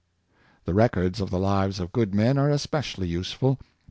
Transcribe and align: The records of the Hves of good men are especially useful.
The 0.65 0.73
records 0.73 1.21
of 1.21 1.29
the 1.29 1.37
Hves 1.37 1.79
of 1.79 1.91
good 1.91 2.15
men 2.15 2.39
are 2.39 2.49
especially 2.49 3.07
useful. 3.07 3.59